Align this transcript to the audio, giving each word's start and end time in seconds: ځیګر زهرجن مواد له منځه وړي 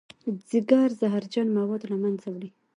ځیګر 0.49 0.87
زهرجن 0.99 1.47
مواد 1.57 1.81
له 1.91 1.95
منځه 2.03 2.27
وړي 2.31 2.49